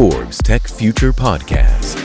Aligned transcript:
Forbes 0.00 0.38
Tech 0.38 0.66
Future 0.66 1.12
Podcast. 1.12 1.98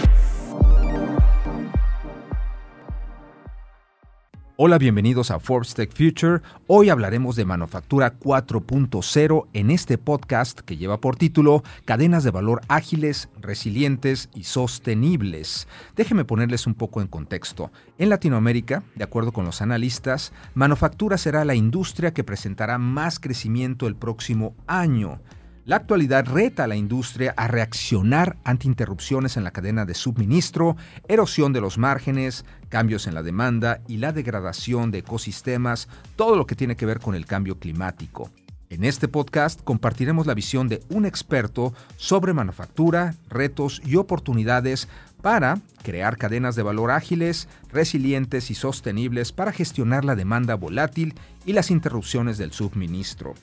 Hola, 4.57 4.77
bienvenidos 4.77 5.31
a 5.31 5.39
Forbes 5.39 5.75
Tech 5.75 5.93
Future. 5.93 6.41
Hoy 6.67 6.89
hablaremos 6.89 7.37
de 7.37 7.45
manufactura 7.45 8.19
4.0 8.19 9.47
en 9.53 9.71
este 9.71 9.97
podcast 9.97 10.59
que 10.59 10.75
lleva 10.75 10.99
por 10.99 11.15
título 11.15 11.63
Cadenas 11.85 12.25
de 12.25 12.31
valor 12.31 12.59
ágiles, 12.67 13.29
resilientes 13.39 14.29
y 14.35 14.43
sostenibles. 14.43 15.69
Déjenme 15.95 16.25
ponerles 16.25 16.67
un 16.67 16.73
poco 16.73 16.99
en 16.99 17.07
contexto. 17.07 17.71
En 17.97 18.09
Latinoamérica, 18.09 18.83
de 18.95 19.05
acuerdo 19.05 19.31
con 19.31 19.45
los 19.45 19.61
analistas, 19.61 20.33
manufactura 20.53 21.17
será 21.17 21.45
la 21.45 21.55
industria 21.55 22.13
que 22.13 22.25
presentará 22.25 22.77
más 22.77 23.21
crecimiento 23.21 23.87
el 23.87 23.95
próximo 23.95 24.53
año. 24.67 25.21
La 25.65 25.77
actualidad 25.77 26.27
reta 26.27 26.65
a 26.65 26.67
la 26.67 26.75
industria 26.75 27.33
a 27.35 27.47
reaccionar 27.47 28.37
ante 28.43 28.67
interrupciones 28.67 29.35
en 29.35 29.43
la 29.43 29.49
cadena 29.49 29.83
de 29.83 29.95
suministro, 29.95 30.77
erosión 31.07 31.53
de 31.53 31.61
los 31.61 31.79
márgenes, 31.79 32.45
cambios 32.69 33.07
en 33.07 33.15
la 33.15 33.23
demanda 33.23 33.81
y 33.87 33.97
la 33.97 34.11
degradación 34.11 34.91
de 34.91 34.99
ecosistemas, 34.99 35.87
todo 36.15 36.35
lo 36.35 36.45
que 36.45 36.55
tiene 36.55 36.75
que 36.75 36.85
ver 36.85 36.99
con 36.99 37.15
el 37.15 37.25
cambio 37.25 37.57
climático. 37.57 38.29
En 38.69 38.83
este 38.83 39.07
podcast 39.07 39.59
compartiremos 39.63 40.27
la 40.27 40.35
visión 40.35 40.67
de 40.67 40.83
un 40.89 41.03
experto 41.07 41.73
sobre 41.97 42.33
manufactura, 42.33 43.15
retos 43.27 43.81
y 43.83 43.95
oportunidades 43.95 44.87
para 45.23 45.57
crear 45.81 46.17
cadenas 46.17 46.55
de 46.55 46.61
valor 46.61 46.91
ágiles, 46.91 47.47
resilientes 47.71 48.51
y 48.51 48.53
sostenibles 48.53 49.31
para 49.31 49.51
gestionar 49.51 50.05
la 50.05 50.15
demanda 50.15 50.53
volátil 50.53 51.15
y 51.43 51.53
las 51.53 51.71
interrupciones 51.71 52.37
del 52.37 52.51
suministro. 52.51 53.33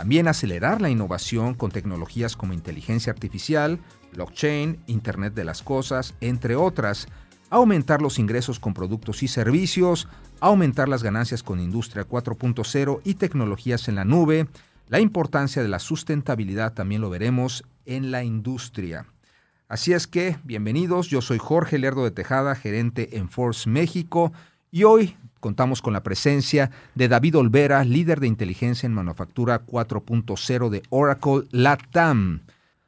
También 0.00 0.28
acelerar 0.28 0.80
la 0.80 0.88
innovación 0.88 1.52
con 1.52 1.70
tecnologías 1.70 2.34
como 2.34 2.54
inteligencia 2.54 3.12
artificial, 3.12 3.78
blockchain, 4.14 4.78
Internet 4.86 5.34
de 5.34 5.44
las 5.44 5.62
Cosas, 5.62 6.14
entre 6.22 6.56
otras. 6.56 7.06
Aumentar 7.50 8.00
los 8.00 8.18
ingresos 8.18 8.58
con 8.58 8.72
productos 8.72 9.22
y 9.22 9.28
servicios, 9.28 10.08
aumentar 10.40 10.88
las 10.88 11.02
ganancias 11.02 11.42
con 11.42 11.60
Industria 11.60 12.08
4.0 12.08 13.02
y 13.04 13.12
tecnologías 13.12 13.88
en 13.88 13.96
la 13.96 14.06
nube. 14.06 14.46
La 14.88 15.00
importancia 15.00 15.60
de 15.60 15.68
la 15.68 15.78
sustentabilidad 15.78 16.72
también 16.72 17.02
lo 17.02 17.10
veremos 17.10 17.62
en 17.84 18.10
la 18.10 18.24
industria. 18.24 19.04
Así 19.68 19.92
es 19.92 20.06
que, 20.06 20.38
bienvenidos, 20.44 21.08
yo 21.08 21.20
soy 21.20 21.36
Jorge 21.36 21.78
Lerdo 21.78 22.04
de 22.04 22.10
Tejada, 22.10 22.54
gerente 22.54 23.18
en 23.18 23.28
Force 23.28 23.68
México, 23.68 24.32
y 24.70 24.84
hoy 24.84 25.18
Contamos 25.40 25.80
con 25.80 25.94
la 25.94 26.02
presencia 26.02 26.70
de 26.94 27.08
David 27.08 27.38
Olvera, 27.38 27.82
líder 27.84 28.20
de 28.20 28.26
inteligencia 28.26 28.86
en 28.86 28.92
manufactura 28.92 29.64
4.0 29.66 30.68
de 30.68 30.82
Oracle 30.90 31.48
LATAM. 31.50 32.42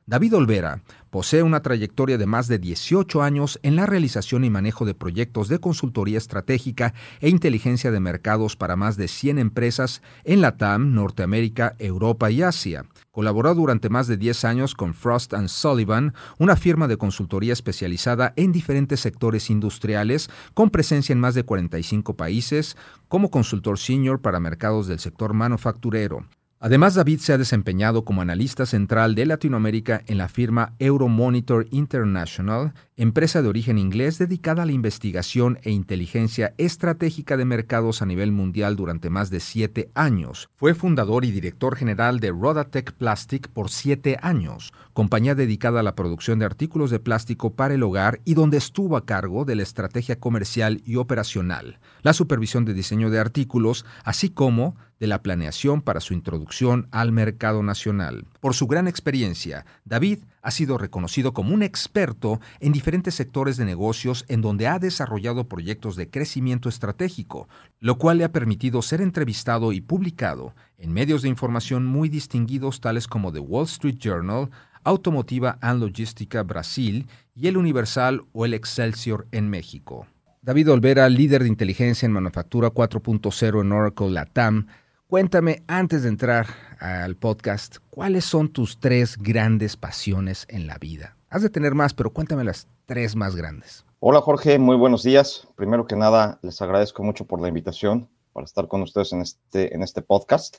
David 0.04 0.36
Olvera 0.36 0.82
posee 1.10 1.42
una 1.42 1.62
trayectoria 1.62 2.18
de 2.18 2.26
más 2.26 2.48
de 2.48 2.58
18 2.58 3.22
años 3.22 3.58
en 3.62 3.76
la 3.76 3.86
realización 3.86 4.44
y 4.44 4.50
manejo 4.50 4.84
de 4.84 4.94
proyectos 4.94 5.48
de 5.48 5.60
consultoría 5.60 6.18
estratégica 6.18 6.92
e 7.20 7.30
inteligencia 7.30 7.90
de 7.90 8.00
mercados 8.00 8.56
para 8.56 8.76
más 8.76 8.96
de 8.96 9.08
100 9.08 9.38
empresas 9.38 10.02
en 10.24 10.42
LATAM, 10.42 10.94
Norteamérica, 10.94 11.76
Europa 11.78 12.30
y 12.30 12.42
Asia. 12.42 12.84
Colaboró 13.14 13.54
durante 13.54 13.90
más 13.90 14.06
de 14.06 14.16
10 14.16 14.46
años 14.46 14.74
con 14.74 14.94
Frost⁇ 14.94 15.34
Sullivan, 15.48 16.14
una 16.38 16.56
firma 16.56 16.88
de 16.88 16.96
consultoría 16.96 17.52
especializada 17.52 18.32
en 18.36 18.52
diferentes 18.52 19.00
sectores 19.00 19.50
industriales, 19.50 20.30
con 20.54 20.70
presencia 20.70 21.12
en 21.12 21.20
más 21.20 21.34
de 21.34 21.44
45 21.44 22.16
países, 22.16 22.74
como 23.08 23.30
consultor 23.30 23.78
senior 23.78 24.22
para 24.22 24.40
mercados 24.40 24.86
del 24.86 24.98
sector 24.98 25.34
manufacturero. 25.34 26.26
Además, 26.64 26.94
David 26.94 27.18
se 27.18 27.32
ha 27.32 27.38
desempeñado 27.38 28.04
como 28.04 28.22
analista 28.22 28.66
central 28.66 29.16
de 29.16 29.26
Latinoamérica 29.26 30.00
en 30.06 30.16
la 30.16 30.28
firma 30.28 30.74
Euromonitor 30.78 31.66
International, 31.72 32.72
empresa 32.96 33.42
de 33.42 33.48
origen 33.48 33.78
inglés 33.78 34.16
dedicada 34.16 34.62
a 34.62 34.66
la 34.66 34.70
investigación 34.70 35.58
e 35.62 35.72
inteligencia 35.72 36.54
estratégica 36.58 37.36
de 37.36 37.44
mercados 37.44 38.00
a 38.00 38.06
nivel 38.06 38.30
mundial 38.30 38.76
durante 38.76 39.10
más 39.10 39.28
de 39.28 39.40
siete 39.40 39.90
años. 39.94 40.50
Fue 40.54 40.72
fundador 40.74 41.24
y 41.24 41.32
director 41.32 41.74
general 41.74 42.20
de 42.20 42.30
Rodatech 42.30 42.92
Plastic 42.92 43.48
por 43.48 43.68
siete 43.68 44.18
años, 44.22 44.72
compañía 44.92 45.34
dedicada 45.34 45.80
a 45.80 45.82
la 45.82 45.96
producción 45.96 46.38
de 46.38 46.44
artículos 46.44 46.92
de 46.92 47.00
plástico 47.00 47.54
para 47.54 47.74
el 47.74 47.82
hogar 47.82 48.20
y 48.24 48.34
donde 48.34 48.58
estuvo 48.58 48.96
a 48.96 49.04
cargo 49.04 49.44
de 49.44 49.56
la 49.56 49.64
estrategia 49.64 50.20
comercial 50.20 50.80
y 50.84 50.94
operacional, 50.94 51.80
la 52.02 52.12
supervisión 52.12 52.64
de 52.64 52.74
diseño 52.74 53.10
de 53.10 53.18
artículos, 53.18 53.84
así 54.04 54.28
como 54.28 54.76
de 55.02 55.08
la 55.08 55.20
planeación 55.20 55.82
para 55.82 55.98
su 55.98 56.14
introducción 56.14 56.86
al 56.92 57.10
mercado 57.10 57.64
nacional. 57.64 58.24
Por 58.38 58.54
su 58.54 58.68
gran 58.68 58.86
experiencia, 58.86 59.66
David 59.84 60.20
ha 60.42 60.52
sido 60.52 60.78
reconocido 60.78 61.32
como 61.32 61.52
un 61.54 61.64
experto 61.64 62.40
en 62.60 62.70
diferentes 62.70 63.16
sectores 63.16 63.56
de 63.56 63.64
negocios 63.64 64.24
en 64.28 64.42
donde 64.42 64.68
ha 64.68 64.78
desarrollado 64.78 65.48
proyectos 65.48 65.96
de 65.96 66.08
crecimiento 66.08 66.68
estratégico, 66.68 67.48
lo 67.80 67.98
cual 67.98 68.18
le 68.18 68.24
ha 68.24 68.30
permitido 68.30 68.80
ser 68.80 69.00
entrevistado 69.00 69.72
y 69.72 69.80
publicado 69.80 70.54
en 70.78 70.92
medios 70.92 71.22
de 71.22 71.30
información 71.30 71.84
muy 71.84 72.08
distinguidos 72.08 72.80
tales 72.80 73.08
como 73.08 73.32
The 73.32 73.40
Wall 73.40 73.64
Street 73.64 73.98
Journal, 73.98 74.50
Automotiva 74.84 75.58
and 75.62 75.80
Logística 75.80 76.44
Brasil 76.44 77.08
y 77.34 77.48
El 77.48 77.56
Universal 77.56 78.22
o 78.30 78.44
El 78.44 78.54
Excelsior 78.54 79.26
en 79.32 79.50
México. 79.50 80.06
David 80.44 80.72
Olvera, 80.72 81.08
líder 81.08 81.44
de 81.44 81.48
inteligencia 81.48 82.04
en 82.04 82.12
manufactura 82.12 82.70
4.0 82.70 83.60
en 83.60 83.70
Oracle 83.70 84.10
Latam, 84.10 84.66
Cuéntame, 85.12 85.62
antes 85.66 86.04
de 86.04 86.08
entrar 86.08 86.46
al 86.80 87.16
podcast, 87.16 87.76
¿cuáles 87.90 88.24
son 88.24 88.48
tus 88.48 88.80
tres 88.80 89.18
grandes 89.18 89.76
pasiones 89.76 90.46
en 90.48 90.66
la 90.66 90.78
vida? 90.78 91.18
Has 91.28 91.42
de 91.42 91.50
tener 91.50 91.74
más, 91.74 91.92
pero 91.92 92.14
cuéntame 92.14 92.44
las 92.44 92.66
tres 92.86 93.14
más 93.14 93.36
grandes. 93.36 93.84
Hola 94.00 94.22
Jorge, 94.22 94.58
muy 94.58 94.74
buenos 94.74 95.02
días. 95.02 95.46
Primero 95.54 95.86
que 95.86 95.96
nada, 95.96 96.38
les 96.40 96.62
agradezco 96.62 97.02
mucho 97.02 97.26
por 97.26 97.42
la 97.42 97.48
invitación 97.48 98.08
para 98.32 98.46
estar 98.46 98.68
con 98.68 98.80
ustedes 98.80 99.12
en 99.12 99.20
este, 99.20 99.74
en 99.74 99.82
este 99.82 100.00
podcast. 100.00 100.56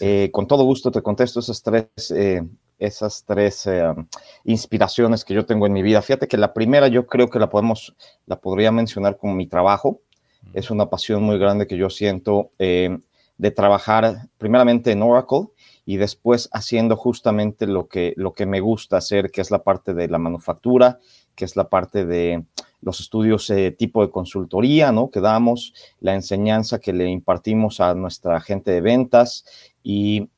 Eh, 0.00 0.28
con 0.32 0.46
todo 0.46 0.64
gusto 0.64 0.90
te 0.90 1.00
contesto 1.00 1.40
esas 1.40 1.62
tres, 1.62 1.86
eh, 2.14 2.46
esas 2.78 3.24
tres 3.24 3.66
eh, 3.68 3.94
inspiraciones 4.44 5.24
que 5.24 5.32
yo 5.32 5.46
tengo 5.46 5.66
en 5.66 5.72
mi 5.72 5.82
vida. 5.82 6.02
Fíjate 6.02 6.28
que 6.28 6.36
la 6.36 6.52
primera 6.52 6.88
yo 6.88 7.06
creo 7.06 7.30
que 7.30 7.38
la 7.38 7.48
podemos, 7.48 7.96
la 8.26 8.38
podría 8.38 8.70
mencionar 8.70 9.16
como 9.16 9.34
mi 9.34 9.46
trabajo. 9.46 10.02
Es 10.52 10.70
una 10.70 10.90
pasión 10.90 11.22
muy 11.22 11.38
grande 11.38 11.66
que 11.66 11.78
yo 11.78 11.88
siento 11.88 12.50
de 13.38 13.50
trabajar 13.50 14.28
primeramente 14.36 14.92
en 14.92 15.02
Oracle 15.02 15.48
y 15.86 15.96
después 15.96 16.50
haciendo 16.52 16.96
justamente 16.96 17.66
lo 17.66 17.88
que, 17.88 18.12
lo 18.16 18.34
que 18.34 18.44
me 18.44 18.60
gusta 18.60 18.98
hacer, 18.98 19.30
que 19.30 19.40
es 19.40 19.50
la 19.50 19.62
parte 19.62 19.94
de 19.94 20.08
la 20.08 20.18
manufactura, 20.18 20.98
que 21.34 21.44
es 21.44 21.56
la 21.56 21.68
parte 21.68 22.04
de 22.04 22.44
los 22.80 23.00
estudios 23.00 23.48
eh, 23.50 23.70
tipo 23.70 24.04
de 24.04 24.10
consultoría, 24.10 24.92
¿no? 24.92 25.10
Que 25.10 25.20
damos, 25.20 25.72
la 26.00 26.14
enseñanza 26.14 26.78
que 26.78 26.92
le 26.92 27.08
impartimos 27.08 27.80
a 27.80 27.94
nuestra 27.94 28.40
gente 28.40 28.70
de 28.70 28.80
ventas 28.80 29.44
y 29.82 30.28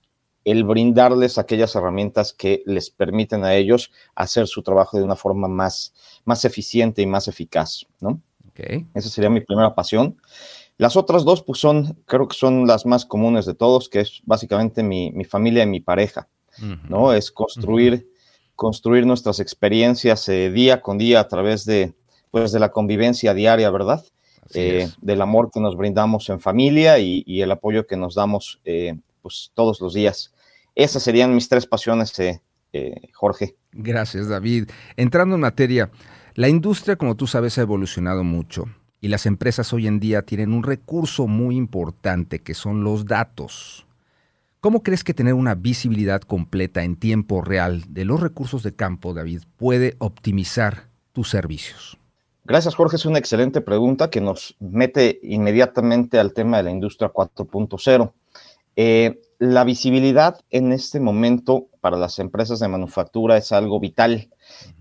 el 0.45 0.65
brindarles 0.65 1.37
aquellas 1.37 1.75
herramientas 1.75 2.33
que 2.33 2.63
les 2.65 2.91
permiten 2.91 3.45
a 3.45 3.55
ellos 3.55 3.93
hacer 4.15 4.47
su 4.47 4.63
trabajo 4.63 4.99
de 4.99 5.05
una 5.05 5.17
forma 5.17 5.49
más, 5.49 5.93
más 6.25 6.45
eficiente 6.45 7.03
y 7.03 7.07
más 7.07 7.29
eficaz, 7.29 7.87
¿no? 8.01 8.21
Okay. 8.51 8.87
Esa 8.95 9.09
sería 9.09 9.31
mi 9.31 9.41
primera 9.41 9.75
pasión. 9.75 10.17
Las 10.81 10.97
otras 10.97 11.25
dos, 11.27 11.43
pues 11.43 11.59
son, 11.59 12.03
creo 12.07 12.27
que 12.27 12.35
son 12.35 12.67
las 12.67 12.87
más 12.87 13.05
comunes 13.05 13.45
de 13.45 13.53
todos, 13.53 13.91
que 13.91 14.01
es 14.01 14.23
básicamente 14.25 14.83
mi, 14.83 15.13
familia 15.27 15.65
y 15.65 15.67
mi 15.67 15.81
pareja, 15.81 16.27
¿no? 16.89 17.13
Es 17.13 17.31
construir, 17.31 18.09
construir 18.57 19.05
nuestras 19.05 19.41
experiencias 19.41 20.27
eh, 20.31 20.51
día 20.51 20.81
con 20.81 20.97
día 20.97 21.21
a 21.21 21.29
través 21.29 21.67
de, 21.67 21.93
pues, 22.31 22.51
de 22.53 22.61
la 22.61 22.73
convivencia 22.73 23.35
diaria, 23.35 23.69
¿verdad? 23.69 24.03
Eh, 24.55 24.89
del 25.03 25.21
amor 25.21 25.51
que 25.53 25.61
nos 25.61 25.77
brindamos 25.77 26.31
en 26.31 26.41
familia 26.41 26.99
y, 26.99 27.43
el 27.43 27.51
apoyo 27.51 27.87
que 27.87 27.99
nos 27.99 28.15
damos, 28.15 28.59
eh, 28.65 28.99
pues, 29.21 29.51
todos 29.53 29.83
los 29.83 29.93
días. 29.93 30.33
Esas 30.75 31.03
serían 31.03 31.35
mis 31.35 31.51
tres 31.51 31.67
pasiones, 31.67 32.15
Jorge. 33.13 33.55
Gracias, 33.73 34.31
David. 34.31 34.71
Entrando 34.97 35.35
en 35.35 35.43
materia, 35.43 35.91
la 36.37 36.49
industria, 36.49 36.97
como 36.97 37.17
tú 37.17 37.27
sabes, 37.27 37.59
ha 37.59 37.61
evolucionado 37.61 38.25
mucho 38.25 38.65
y 39.01 39.09
las 39.09 39.27
empresas 39.27 39.73
hoy 39.73 39.87
en 39.87 40.01
día 40.01 40.23
tienen 40.23 40.53
un 40.53 40.63
recurso 40.63 41.27
muy 41.27 41.57
importante 41.57 42.41
que 42.41 42.55
son 42.55 42.85
los 42.85 43.07
datos. 43.07 43.87
¿Cómo 44.61 44.83
crees 44.83 45.05
que 45.05 45.15
tener 45.15 45.33
una 45.35 45.55
visibilidad 45.55 46.21
completa 46.21 46.85
en 46.85 46.97
tiempo 46.97 47.41
real 47.41 47.85
de 47.89 48.05
los 48.05 48.21
recursos 48.21 48.63
de 48.63 48.75
campo, 48.75 49.15
David, 49.15 49.43
puede 49.57 49.97
optimizar 49.99 50.89
tus 51.13 51.31
servicios? 51.31 51.97
Gracias, 52.45 52.75
Jorge. 52.75 52.97
Es 52.97 53.07
una 53.07 53.19
excelente 53.19 53.63
pregunta 53.63 54.11
que 54.11 54.21
nos 54.21 54.57
mete 54.59 55.19
inmediatamente 55.23 56.19
al 56.19 56.35
tema 56.35 56.59
de 56.59 56.65
la 56.65 56.71
industria 56.71 57.11
4.0. 57.11 58.13
Eh, 58.77 59.21
la 59.39 59.65
visibilidad 59.65 60.41
en 60.51 60.73
este 60.73 61.01
momento 61.01 61.69
para 61.81 61.97
las 61.97 62.19
empresas 62.19 62.61
de 62.61 62.69
manufactura 62.69 63.39
es 63.39 63.53
algo 63.53 63.81
vital. 63.81 64.29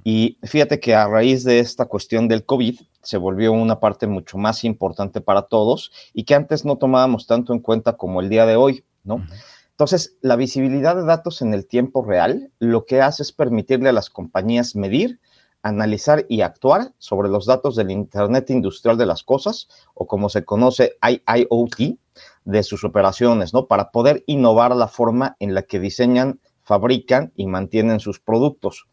Y 0.03 0.37
fíjate 0.43 0.81
que 0.81 0.95
a 0.95 1.07
raíz 1.07 1.45
de 1.45 1.59
esta 1.59 1.85
cuestión 1.85 2.27
del 2.27 2.43
COVID 2.43 2.79
se 3.01 3.17
volvió 3.17 3.51
una 3.51 3.79
parte 3.79 4.07
mucho 4.07 4.37
más 4.37 4.63
importante 4.63 5.21
para 5.21 5.43
todos 5.43 5.91
y 6.13 6.23
que 6.23 6.35
antes 6.35 6.65
no 6.65 6.77
tomábamos 6.77 7.27
tanto 7.27 7.53
en 7.53 7.59
cuenta 7.59 7.97
como 7.97 8.21
el 8.21 8.29
día 8.29 8.45
de 8.45 8.55
hoy, 8.55 8.83
¿no? 9.03 9.25
Entonces, 9.71 10.17
la 10.21 10.35
visibilidad 10.35 10.95
de 10.95 11.05
datos 11.05 11.41
en 11.41 11.53
el 11.53 11.65
tiempo 11.65 12.03
real 12.03 12.51
lo 12.59 12.85
que 12.85 13.01
hace 13.01 13.23
es 13.23 13.31
permitirle 13.31 13.89
a 13.89 13.93
las 13.93 14.09
compañías 14.09 14.75
medir, 14.75 15.21
analizar 15.61 16.25
y 16.27 16.41
actuar 16.41 16.93
sobre 16.97 17.29
los 17.29 17.45
datos 17.45 17.75
del 17.77 17.91
Internet 17.91 18.49
Industrial 18.49 18.97
de 18.97 19.05
las 19.05 19.23
Cosas, 19.23 19.69
o 19.93 20.05
como 20.05 20.27
se 20.27 20.43
conoce 20.43 20.97
IIoT, 21.01 21.97
de 22.43 22.63
sus 22.63 22.83
operaciones, 22.83 23.53
¿no? 23.53 23.67
Para 23.67 23.91
poder 23.91 24.23
innovar 24.27 24.75
la 24.75 24.87
forma 24.87 25.37
en 25.39 25.53
la 25.53 25.61
que 25.63 25.79
diseñan, 25.79 26.39
fabrican 26.63 27.31
y 27.35 27.47
mantienen 27.47 27.99
sus 27.99 28.19
productos. 28.19 28.87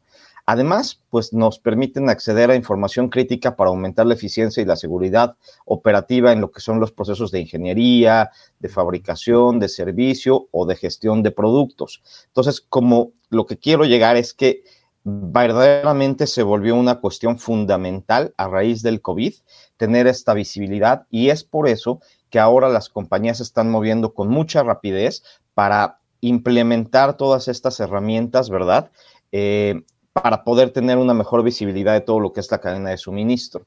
Además, 0.48 1.02
pues 1.10 1.32
nos 1.32 1.58
permiten 1.58 2.08
acceder 2.08 2.52
a 2.52 2.54
información 2.54 3.08
crítica 3.08 3.56
para 3.56 3.70
aumentar 3.70 4.06
la 4.06 4.14
eficiencia 4.14 4.62
y 4.62 4.66
la 4.66 4.76
seguridad 4.76 5.36
operativa 5.64 6.32
en 6.32 6.40
lo 6.40 6.52
que 6.52 6.60
son 6.60 6.78
los 6.78 6.92
procesos 6.92 7.32
de 7.32 7.40
ingeniería, 7.40 8.30
de 8.60 8.68
fabricación, 8.68 9.58
de 9.58 9.68
servicio 9.68 10.46
o 10.52 10.64
de 10.64 10.76
gestión 10.76 11.24
de 11.24 11.32
productos. 11.32 12.00
Entonces, 12.28 12.60
como 12.60 13.10
lo 13.28 13.44
que 13.46 13.58
quiero 13.58 13.84
llegar 13.84 14.16
es 14.16 14.34
que 14.34 14.62
verdaderamente 15.02 16.28
se 16.28 16.44
volvió 16.44 16.76
una 16.76 17.00
cuestión 17.00 17.38
fundamental 17.38 18.32
a 18.36 18.46
raíz 18.46 18.82
del 18.82 19.00
COVID, 19.00 19.34
tener 19.76 20.06
esta 20.06 20.32
visibilidad 20.32 21.06
y 21.10 21.30
es 21.30 21.42
por 21.42 21.68
eso 21.68 22.00
que 22.30 22.38
ahora 22.38 22.68
las 22.68 22.88
compañías 22.88 23.38
se 23.38 23.42
están 23.42 23.70
moviendo 23.70 24.14
con 24.14 24.28
mucha 24.28 24.62
rapidez 24.62 25.24
para 25.54 25.98
implementar 26.20 27.16
todas 27.16 27.48
estas 27.48 27.78
herramientas, 27.80 28.48
¿verdad? 28.50 28.90
Eh, 29.32 29.82
para 30.22 30.44
poder 30.44 30.70
tener 30.70 30.98
una 30.98 31.14
mejor 31.14 31.42
visibilidad 31.42 31.92
de 31.92 32.00
todo 32.00 32.20
lo 32.20 32.32
que 32.32 32.40
es 32.40 32.50
la 32.50 32.58
cadena 32.58 32.90
de 32.90 32.96
suministro. 32.96 33.66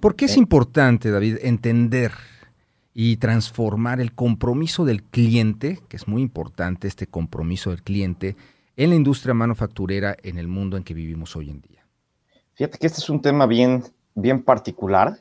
¿Por 0.00 0.16
qué 0.16 0.26
es 0.26 0.36
importante, 0.36 1.10
David, 1.10 1.38
entender 1.42 2.12
y 2.94 3.16
transformar 3.16 4.00
el 4.00 4.14
compromiso 4.14 4.84
del 4.84 5.02
cliente, 5.02 5.80
que 5.88 5.96
es 5.96 6.08
muy 6.08 6.22
importante 6.22 6.88
este 6.88 7.06
compromiso 7.06 7.70
del 7.70 7.82
cliente, 7.82 8.36
en 8.76 8.90
la 8.90 8.96
industria 8.96 9.34
manufacturera 9.34 10.16
en 10.22 10.38
el 10.38 10.48
mundo 10.48 10.76
en 10.76 10.84
que 10.84 10.94
vivimos 10.94 11.36
hoy 11.36 11.50
en 11.50 11.60
día? 11.60 11.86
Fíjate 12.54 12.78
que 12.78 12.86
este 12.86 13.00
es 13.00 13.10
un 13.10 13.20
tema 13.20 13.46
bien, 13.46 13.84
bien 14.14 14.42
particular, 14.42 15.18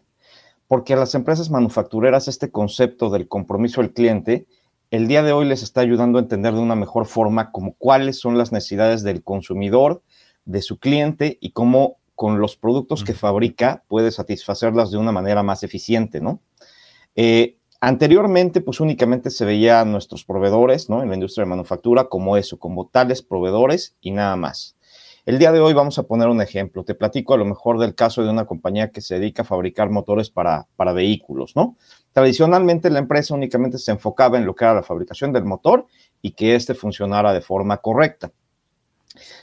porque 0.67 0.93
a 0.93 0.97
las 0.97 1.13
empresas 1.13 1.49
manufactureras 1.49 2.27
este 2.27 2.51
concepto 2.51 3.09
del 3.09 3.27
compromiso 3.27 3.81
del 3.81 3.91
cliente, 3.91 4.45
el 4.91 5.07
día 5.07 5.23
de 5.23 5.33
hoy 5.33 5.45
les 5.45 5.63
está 5.63 5.81
ayudando 5.81 6.19
a 6.19 6.21
entender 6.21 6.53
de 6.53 6.59
una 6.59 6.75
mejor 6.75 7.07
forma 7.07 7.51
como 7.51 7.73
cuáles 7.73 8.19
son 8.19 8.37
las 8.37 8.51
necesidades 8.51 9.01
del 9.01 9.23
consumidor, 9.23 10.03
de 10.45 10.61
su 10.61 10.79
cliente 10.79 11.37
y 11.41 11.51
cómo 11.51 11.97
con 12.15 12.39
los 12.39 12.55
productos 12.55 13.03
que 13.03 13.13
fabrica 13.13 13.83
puede 13.87 14.11
satisfacerlas 14.11 14.91
de 14.91 14.97
una 14.97 15.11
manera 15.11 15.43
más 15.43 15.63
eficiente, 15.63 16.21
¿no? 16.21 16.41
Eh, 17.15 17.57
Anteriormente, 17.85 18.61
pues 18.61 18.79
únicamente 18.79 19.29
se 19.29 19.43
veía 19.43 19.83
nuestros 19.83 20.23
proveedores, 20.23 20.89
¿no? 20.89 21.03
En 21.03 21.09
la 21.09 21.15
industria 21.15 21.43
de 21.43 21.49
manufactura 21.49 22.05
como 22.05 22.37
eso, 22.37 22.57
como 22.57 22.87
tales 22.87 23.21
proveedores 23.21 23.97
y 23.99 24.11
nada 24.11 24.37
más. 24.37 24.77
El 25.25 25.37
día 25.37 25.51
de 25.51 25.59
hoy 25.59 25.73
vamos 25.73 25.99
a 25.99 26.03
poner 26.03 26.29
un 26.29 26.41
ejemplo. 26.41 26.85
Te 26.85 26.95
platico 26.95 27.33
a 27.33 27.37
lo 27.37 27.43
mejor 27.43 27.79
del 27.79 27.93
caso 27.93 28.23
de 28.23 28.29
una 28.29 28.45
compañía 28.45 28.91
que 28.91 29.01
se 29.01 29.19
dedica 29.19 29.41
a 29.41 29.45
fabricar 29.45 29.89
motores 29.89 30.29
para, 30.29 30.65
para 30.77 30.93
vehículos, 30.93 31.57
¿no? 31.57 31.75
Tradicionalmente 32.13 32.89
la 32.89 32.99
empresa 32.99 33.33
únicamente 33.33 33.77
se 33.77 33.91
enfocaba 33.91 34.37
en 34.37 34.45
lo 34.45 34.55
que 34.55 34.63
era 34.63 34.75
la 34.75 34.83
fabricación 34.83 35.33
del 35.33 35.43
motor 35.43 35.85
y 36.21 36.31
que 36.31 36.55
éste 36.55 36.75
funcionara 36.75 37.33
de 37.33 37.41
forma 37.41 37.79
correcta. 37.79 38.31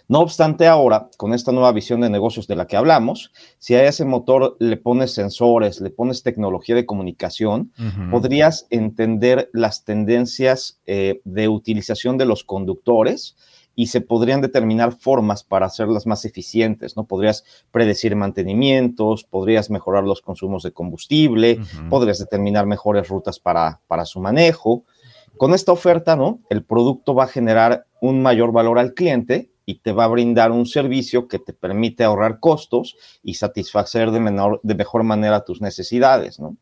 No 0.08 0.20
obstante, 0.20 0.66
ahora, 0.66 1.08
con 1.16 1.34
esta 1.34 1.52
nueva 1.52 1.72
visión 1.72 2.00
de 2.00 2.10
negocios 2.10 2.46
de 2.46 2.56
la 2.56 2.66
que 2.66 2.76
hablamos, 2.76 3.32
si 3.58 3.74
a 3.74 3.84
ese 3.84 4.04
motor 4.04 4.56
le 4.58 4.76
pones 4.76 5.12
sensores, 5.14 5.80
le 5.80 5.90
pones 5.90 6.22
tecnología 6.22 6.74
de 6.74 6.86
comunicación, 6.86 7.72
podrías 8.10 8.66
entender 8.70 9.50
las 9.52 9.84
tendencias 9.84 10.80
eh, 10.86 11.20
de 11.24 11.48
utilización 11.48 12.18
de 12.18 12.26
los 12.26 12.44
conductores 12.44 13.36
y 13.74 13.86
se 13.86 14.00
podrían 14.00 14.40
determinar 14.40 14.92
formas 14.92 15.44
para 15.44 15.66
hacerlas 15.66 16.06
más 16.06 16.24
eficientes, 16.24 16.96
¿no? 16.96 17.04
Podrías 17.04 17.44
predecir 17.70 18.16
mantenimientos, 18.16 19.24
podrías 19.24 19.70
mejorar 19.70 20.04
los 20.04 20.20
consumos 20.20 20.62
de 20.62 20.72
combustible, 20.72 21.60
podrías 21.88 22.18
determinar 22.18 22.66
mejores 22.66 23.08
rutas 23.08 23.38
para, 23.38 23.80
para 23.86 24.04
su 24.04 24.20
manejo. 24.20 24.84
Con 25.36 25.54
esta 25.54 25.72
oferta, 25.72 26.16
¿no? 26.16 26.40
El 26.50 26.64
producto 26.64 27.14
va 27.14 27.24
a 27.24 27.28
generar 27.28 27.86
un 28.02 28.20
mayor 28.20 28.52
valor 28.52 28.78
al 28.78 28.92
cliente 28.92 29.50
y 29.70 29.76
te 29.76 29.92
va 29.92 30.04
a 30.04 30.08
brindar 30.08 30.50
un 30.50 30.66
servicio 30.66 31.28
que 31.28 31.38
te 31.38 31.52
permite 31.52 32.02
ahorrar 32.02 32.40
costos 32.40 32.96
y 33.22 33.34
satisfacer 33.34 34.10
de, 34.10 34.18
menor, 34.18 34.60
de 34.64 34.74
mejor 34.74 35.04
manera 35.04 35.44
tus 35.44 35.60
necesidades, 35.60 36.40
¿no? 36.40 36.56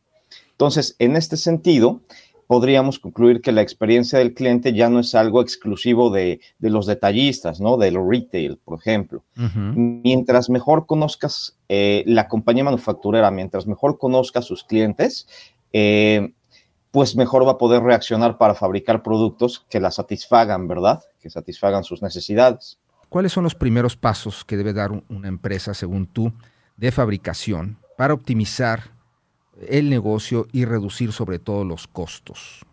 Entonces, 0.50 0.94
en 0.98 1.16
este 1.16 1.38
sentido, 1.38 2.02
podríamos 2.46 2.98
concluir 2.98 3.40
que 3.40 3.52
la 3.52 3.62
experiencia 3.62 4.18
del 4.18 4.34
cliente 4.34 4.74
ya 4.74 4.90
no 4.90 5.00
es 5.00 5.14
algo 5.14 5.40
exclusivo 5.40 6.10
de, 6.10 6.40
los 6.58 6.84
detallistas, 6.84 7.60
¿no? 7.60 7.78
Del 7.78 7.96
retail, 7.96 8.58
por 8.62 8.78
ejemplo. 8.78 9.22
Mientras 9.34 10.50
mejor 10.50 10.84
conozcas 10.84 11.56
eh, 11.70 12.02
la 12.06 12.28
compañía 12.28 12.64
manufacturera, 12.64 13.30
mientras 13.30 13.66
mejor 13.66 13.96
conozcas 13.96 14.44
sus 14.44 14.64
clientes, 14.64 15.28
eh, 15.72 16.34
pues 16.90 17.16
mejor 17.16 17.46
va 17.46 17.52
a 17.52 17.58
poder 17.58 17.82
reaccionar 17.82 18.36
para 18.36 18.54
fabricar 18.54 19.02
productos 19.02 19.64
que 19.70 19.80
la 19.80 19.90
satisfagan, 19.90 20.68
¿verdad? 20.68 21.02
Que 21.20 21.30
satisfagan 21.30 21.84
sus 21.84 22.02
necesidades. 22.02 22.78
¿Cuáles 23.08 23.32
son 23.32 23.44
los 23.44 23.54
primeros 23.54 23.96
pasos 23.96 24.44
que 24.44 24.56
debe 24.56 24.72
dar 24.72 24.90
una 25.08 25.28
empresa, 25.28 25.72
según 25.72 26.06
tú, 26.06 26.32
de 26.76 26.92
fabricación 26.92 27.78
para 27.96 28.14
optimizar 28.14 28.92
el 29.66 29.88
negocio 29.90 30.46
y 30.52 30.64
reducir 30.64 31.12
sobre 31.12 31.38
todo 31.38 31.64
los 31.64 31.88
costos? 31.88 32.64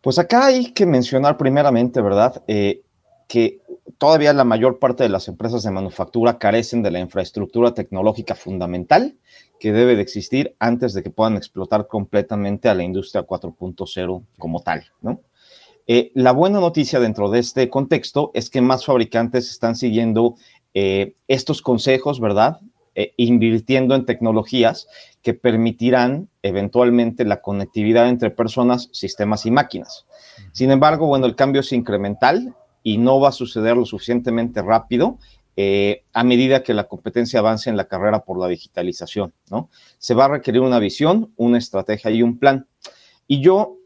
Pues 0.00 0.18
acá 0.18 0.46
hay 0.46 0.72
que 0.72 0.86
mencionar 0.86 1.36
primeramente, 1.36 2.00
¿verdad? 2.00 2.42
Eh, 2.48 2.82
que 3.28 3.60
todavía 3.98 4.32
la 4.32 4.44
mayor 4.44 4.78
parte 4.78 5.02
de 5.02 5.10
las 5.10 5.28
empresas 5.28 5.62
de 5.62 5.70
manufactura 5.70 6.38
carecen 6.38 6.82
de 6.82 6.90
la 6.90 7.00
infraestructura 7.00 7.74
tecnológica 7.74 8.34
fundamental 8.34 9.16
que 9.60 9.72
debe 9.72 9.94
de 9.94 10.02
existir 10.02 10.56
antes 10.58 10.94
de 10.94 11.02
que 11.02 11.10
puedan 11.10 11.36
explotar 11.36 11.86
completamente 11.86 12.70
a 12.70 12.74
la 12.74 12.82
industria 12.82 13.26
4.0 13.26 14.24
como 14.38 14.62
tal, 14.62 14.86
¿no? 15.02 15.20
Eh, 15.92 16.12
la 16.14 16.30
buena 16.30 16.60
noticia 16.60 17.00
dentro 17.00 17.30
de 17.30 17.40
este 17.40 17.68
contexto 17.68 18.30
es 18.32 18.48
que 18.48 18.60
más 18.60 18.84
fabricantes 18.84 19.50
están 19.50 19.74
siguiendo 19.74 20.36
eh, 20.72 21.16
estos 21.26 21.62
consejos, 21.62 22.20
¿verdad? 22.20 22.60
Eh, 22.94 23.12
invirtiendo 23.16 23.96
en 23.96 24.06
tecnologías 24.06 24.86
que 25.20 25.34
permitirán 25.34 26.28
eventualmente 26.42 27.24
la 27.24 27.40
conectividad 27.40 28.08
entre 28.08 28.30
personas, 28.30 28.88
sistemas 28.92 29.46
y 29.46 29.50
máquinas. 29.50 30.06
Sin 30.52 30.70
embargo, 30.70 31.08
bueno, 31.08 31.26
el 31.26 31.34
cambio 31.34 31.62
es 31.62 31.72
incremental 31.72 32.54
y 32.84 32.98
no 32.98 33.18
va 33.18 33.30
a 33.30 33.32
suceder 33.32 33.76
lo 33.76 33.84
suficientemente 33.84 34.62
rápido 34.62 35.18
a 36.14 36.24
medida 36.24 36.62
que 36.62 36.72
la 36.72 36.84
competencia 36.84 37.40
avance 37.40 37.68
en 37.68 37.76
la 37.76 37.86
carrera 37.86 38.24
por 38.24 38.38
la 38.38 38.46
digitalización, 38.46 39.34
¿no? 39.50 39.68
Se 39.98 40.14
va 40.14 40.24
a 40.24 40.28
requerir 40.28 40.62
una 40.62 40.78
visión, 40.78 41.34
una 41.36 41.58
estrategia 41.58 42.10
y 42.12 42.22
un 42.22 42.38
plan. 42.38 42.66
Y 43.26 43.42
yo 43.42 43.79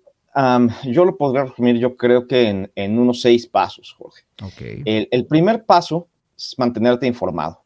yo 0.84 1.04
lo 1.04 1.16
podría 1.16 1.44
resumir, 1.44 1.76
yo 1.78 1.96
creo 1.96 2.26
que 2.26 2.70
en, 2.74 2.98
unos 2.98 3.20
seis 3.20 3.46
pasos, 3.46 3.94
Jorge. 3.96 4.22
Okay. 4.42 4.82
El, 4.84 5.26
primer 5.26 5.64
paso 5.64 6.08
es 6.36 6.54
mantenerte 6.58 7.06
informado. 7.06 7.62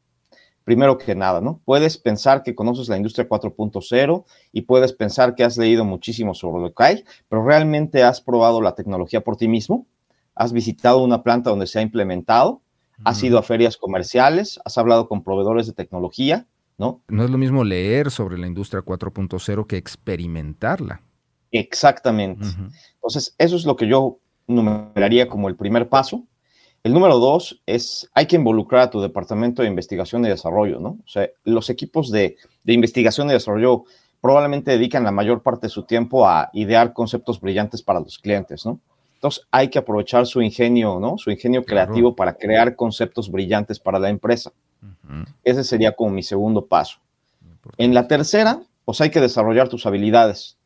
Primero 0.64 0.98
que 0.98 1.14
nada, 1.14 1.40
¿no? 1.40 1.62
Puedes 1.64 1.96
pensar 1.96 2.42
que 2.42 2.54
conoces 2.54 2.88
la 2.88 2.98
industria 2.98 3.26
4.0 3.26 4.24
y 4.52 4.62
puedes 4.62 4.92
pensar 4.92 5.34
que 5.34 5.44
has 5.44 5.56
leído 5.56 5.84
muchísimo 5.86 6.34
sobre 6.34 6.62
lo 6.62 6.74
que 6.74 6.84
hay, 6.84 7.04
pero 7.30 7.42
realmente 7.42 8.02
has 8.02 8.20
probado 8.20 8.60
la 8.60 8.74
tecnología 8.74 9.22
por 9.22 9.36
ti 9.36 9.48
mismo, 9.48 9.86
has 10.34 10.52
visitado 10.52 11.02
una 11.02 11.22
planta 11.22 11.48
donde 11.48 11.66
se 11.66 11.78
ha 11.78 11.82
implementado, 11.82 12.60
has 13.04 13.22
ido 13.22 13.38
a 13.38 13.42
ferias 13.42 13.78
comerciales, 13.78 14.60
has 14.64 14.76
hablado 14.76 15.08
con 15.08 15.22
proveedores 15.22 15.66
de 15.66 15.72
tecnología, 15.72 16.46
¿no? 16.76 17.02
No 17.08 17.24
es 17.24 17.30
lo 17.30 17.38
mismo 17.38 17.64
leer 17.64 18.10
sobre 18.10 18.36
la 18.36 18.46
industria 18.46 18.82
4.0 18.82 19.66
que 19.66 19.76
experimentarla. 19.78 21.00
Exactamente. 21.50 22.46
Entonces, 22.94 23.34
eso 23.38 23.56
es 23.56 23.64
lo 23.64 23.76
que 23.76 23.86
yo 23.86 24.18
numeraría 24.46 25.28
como 25.28 25.48
el 25.48 25.56
primer 25.56 25.88
paso. 25.88 26.24
El 26.84 26.92
número 26.92 27.18
dos 27.18 27.60
es, 27.66 28.08
hay 28.14 28.26
que 28.26 28.36
involucrar 28.36 28.82
a 28.82 28.90
tu 28.90 29.00
departamento 29.00 29.62
de 29.62 29.68
investigación 29.68 30.24
y 30.24 30.28
desarrollo, 30.28 30.78
¿no? 30.78 30.90
O 31.04 31.08
sea, 31.08 31.28
los 31.44 31.70
equipos 31.70 32.10
de, 32.10 32.36
investigación 32.64 33.28
y 33.28 33.32
desarrollo 33.32 33.84
probablemente 34.20 34.70
dedican 34.70 35.04
la 35.04 35.10
mayor 35.10 35.42
parte 35.42 35.66
de 35.66 35.70
su 35.70 35.84
tiempo 35.84 36.26
a 36.26 36.50
idear 36.52 36.92
conceptos 36.92 37.40
brillantes 37.40 37.82
para 37.82 38.00
los 38.00 38.18
clientes, 38.18 38.64
¿no? 38.64 38.80
Entonces, 39.14 39.44
hay 39.50 39.68
que 39.68 39.80
aprovechar 39.80 40.26
su 40.26 40.40
ingenio, 40.40 41.00
¿no? 41.00 41.18
Su 41.18 41.30
ingenio 41.30 41.64
creativo 41.64 42.14
para 42.14 42.34
crear 42.34 42.76
conceptos 42.76 43.30
brillantes 43.30 43.80
para 43.80 43.98
la 43.98 44.10
empresa. 44.10 44.52
Ese 45.42 45.64
sería 45.64 45.92
como 45.92 46.10
mi 46.10 46.22
segundo 46.22 46.66
paso. 46.66 46.98
En 47.76 47.94
la 47.94 48.06
tercera, 48.06 48.62
pues 48.84 49.00
hay 49.00 49.10
que 49.10 49.20
desarrollar 49.20 49.68
tus 49.68 49.86
habilidades. 49.86 50.57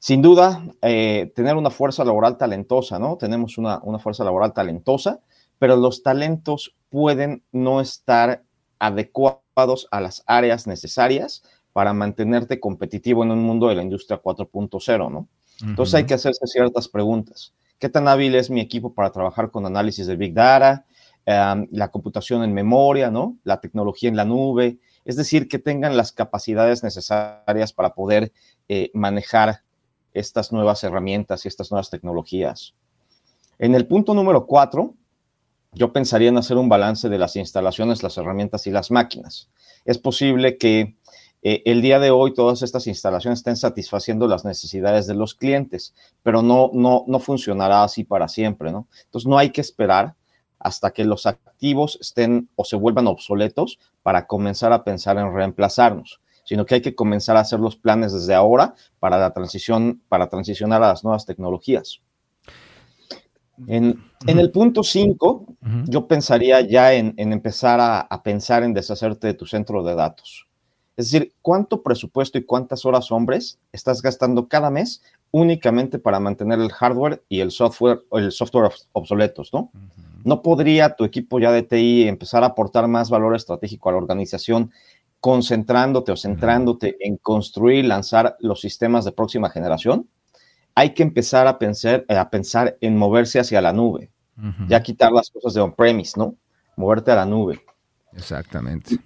Sin 0.00 0.22
duda, 0.22 0.64
eh, 0.80 1.30
tener 1.36 1.56
una 1.56 1.68
fuerza 1.68 2.06
laboral 2.06 2.38
talentosa, 2.38 2.98
¿no? 2.98 3.18
Tenemos 3.18 3.58
una, 3.58 3.82
fuerza 3.98 4.24
laboral 4.24 4.54
talentosa, 4.54 5.20
pero 5.58 5.76
los 5.76 6.02
talentos 6.02 6.74
pueden 6.88 7.44
no 7.52 7.82
estar 7.82 8.42
adecuados 8.78 9.88
a 9.90 10.00
las 10.00 10.24
áreas 10.26 10.66
necesarias 10.66 11.42
para 11.74 11.92
mantenerte 11.92 12.60
competitivo 12.60 13.24
en 13.24 13.30
un 13.30 13.42
mundo 13.42 13.68
de 13.68 13.74
la 13.74 13.82
industria 13.82 14.22
4.0, 14.22 15.10
¿no? 15.10 15.28
Entonces 15.62 15.94
hay 15.94 16.06
que 16.06 16.14
hacerse 16.14 16.46
ciertas 16.46 16.88
preguntas. 16.88 17.52
qué 17.78 17.90
tan 17.90 18.08
hábil 18.08 18.34
es 18.34 18.48
mi 18.48 18.60
equipo 18.60 18.94
para 18.94 19.10
trabajar 19.10 19.50
con 19.50 19.66
análisis 19.66 20.06
de 20.06 20.16
Big 20.16 20.32
Data, 20.32 20.86
em, 21.26 21.66
la 21.70 21.88
computación 21.90 22.42
en 22.42 22.54
memoria, 22.54 23.10
¿no? 23.10 23.36
La 23.44 23.60
tecnología 23.60 24.08
en 24.08 24.16
la 24.16 24.24
nube, 24.24 24.78
es 25.04 25.16
decir, 25.16 25.46
que 25.46 25.58
tengan 25.58 25.96
las 25.96 26.12
capacidades 26.12 26.82
necesarias 26.82 27.72
para 27.74 27.94
poder 27.94 28.32
eh, 28.68 28.90
manejar 28.94 29.62
estas 30.12 30.52
nuevas 30.52 30.82
herramientas 30.84 31.44
y 31.44 31.48
estas 31.48 31.70
nuevas 31.70 31.90
tecnologías. 31.90 32.74
En 33.58 33.74
el 33.74 33.86
punto 33.86 34.14
número 34.14 34.46
cuatro, 34.46 34.94
yo 35.72 35.92
pensaría 35.92 36.28
en 36.28 36.38
hacer 36.38 36.56
un 36.56 36.68
balance 36.68 37.08
de 37.08 37.18
las 37.18 37.36
instalaciones, 37.36 38.02
las 38.02 38.16
herramientas 38.18 38.66
y 38.66 38.70
las 38.70 38.90
máquinas. 38.90 39.48
Es 39.84 39.98
posible 39.98 40.58
que 40.58 40.96
eh, 41.42 41.62
el 41.64 41.80
día 41.80 41.98
de 41.98 42.10
hoy 42.10 42.34
todas 42.34 42.62
estas 42.62 42.86
instalaciones 42.86 43.38
estén 43.38 43.56
satisfaciendo 43.56 44.26
las 44.26 44.44
necesidades 44.44 45.06
de 45.06 45.14
los 45.14 45.34
clientes, 45.34 45.94
pero 46.22 46.42
no, 46.42 46.70
no, 46.72 47.04
no 47.06 47.18
funcionará 47.18 47.82
así 47.82 48.04
para 48.04 48.28
siempre, 48.28 48.72
¿no? 48.72 48.88
Entonces 49.04 49.28
no 49.28 49.38
hay 49.38 49.50
que 49.50 49.60
esperar 49.60 50.14
hasta 50.58 50.90
que 50.90 51.04
los 51.04 51.24
activos 51.24 51.98
estén 52.00 52.50
o 52.56 52.64
se 52.64 52.76
vuelvan 52.76 53.06
obsoletos 53.06 53.78
para 54.02 54.26
comenzar 54.26 54.72
a 54.72 54.84
pensar 54.84 55.16
en 55.16 55.32
reemplazarnos, 55.32 56.20
sino 56.50 56.66
que 56.66 56.74
hay 56.74 56.80
que 56.80 56.96
comenzar 56.96 57.36
a 57.36 57.40
hacer 57.42 57.60
los 57.60 57.76
planes 57.76 58.12
desde 58.12 58.34
ahora 58.34 58.74
para 58.98 59.20
la 59.20 59.32
transición, 59.32 60.02
para 60.08 60.28
transicionar 60.28 60.82
a 60.82 60.88
las 60.88 61.04
nuevas 61.04 61.24
tecnologías. 61.24 62.00
En, 63.68 64.02
el 64.26 64.50
punto 64.50 64.82
5, 64.82 65.46
yo 65.86 66.08
pensaría 66.08 66.60
ya 66.62 66.92
en, 66.94 67.14
empezar 67.16 67.78
a, 67.80 68.22
pensar 68.24 68.64
en 68.64 68.74
deshacerte 68.74 69.28
de 69.28 69.34
tu 69.34 69.46
centro 69.46 69.84
de 69.84 69.94
datos. 69.94 70.48
Es 70.96 71.12
decir, 71.12 71.32
¿cuánto 71.40 71.84
presupuesto 71.84 72.36
y 72.36 72.44
cuántas 72.44 72.84
horas 72.84 73.12
hombres 73.12 73.60
estás 73.70 74.02
gastando 74.02 74.48
cada 74.48 74.70
mes 74.70 75.02
únicamente 75.30 76.00
para 76.00 76.18
mantener 76.18 76.58
el 76.58 76.72
hardware 76.72 77.22
y 77.28 77.38
el 77.38 77.52
software, 77.52 78.00
el 78.10 78.32
software 78.32 78.72
obsoletos, 78.90 79.50
¿no? 79.52 79.70
¿No 80.24 80.42
podría 80.42 80.96
tu 80.96 81.04
equipo 81.04 81.38
ya 81.38 81.52
de 81.52 81.62
TI 81.62 82.08
empezar 82.08 82.42
a 82.42 82.48
aportar 82.48 82.88
más 82.88 83.08
valor 83.08 83.36
estratégico 83.36 83.88
a 83.88 83.92
la 83.92 83.98
organización 83.98 84.72
concentrándote 85.20 86.12
o 86.12 86.16
centrándote 86.16 86.96
en 87.00 87.16
construir 87.16 87.84
y 87.84 87.88
lanzar 87.88 88.36
los 88.40 88.60
sistemas 88.60 89.04
de 89.04 89.12
próxima 89.12 89.50
generación? 89.50 90.08
Hay 90.74 90.94
que 90.94 91.02
empezar 91.02 91.46
a 91.46 91.58
pensar, 91.58 92.04
a 92.08 92.30
pensar 92.30 92.76
en 92.80 92.96
moverse 92.96 93.38
hacia 93.38 93.60
la 93.60 93.72
nube, 93.72 94.10
ya 94.68 94.82
quitar 94.82 95.12
las 95.12 95.30
cosas 95.30 95.54
de 95.54 95.60
on-premise, 95.60 96.18
¿no? 96.18 96.36
Moverte 96.76 97.10
a 97.10 97.16
la 97.16 97.26
nube. 97.26 97.60
Exactamente. 98.14 98.98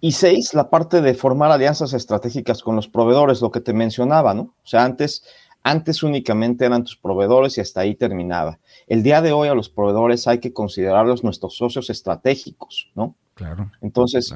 Y 0.00 0.12
seis, 0.12 0.52
la 0.54 0.68
parte 0.68 1.00
de 1.00 1.14
formar 1.14 1.50
alianzas 1.50 1.92
estratégicas 1.94 2.62
con 2.62 2.76
los 2.76 2.88
proveedores, 2.88 3.40
lo 3.40 3.50
que 3.50 3.60
te 3.60 3.72
mencionaba, 3.72 4.34
¿no? 4.34 4.42
O 4.42 4.66
sea, 4.66 4.84
antes, 4.84 5.24
antes 5.62 6.02
únicamente 6.02 6.64
eran 6.64 6.84
tus 6.84 6.96
proveedores 6.96 7.56
y 7.56 7.62
hasta 7.62 7.80
ahí 7.80 7.94
terminaba. 7.94 8.58
El 8.86 9.02
día 9.02 9.22
de 9.22 9.32
hoy 9.32 9.48
a 9.48 9.54
los 9.54 9.70
proveedores 9.70 10.28
hay 10.28 10.38
que 10.38 10.52
considerarlos 10.52 11.24
nuestros 11.24 11.56
socios 11.56 11.88
estratégicos, 11.88 12.90
¿no? 12.94 13.16
Claro. 13.34 13.70
Entonces, 13.80 14.34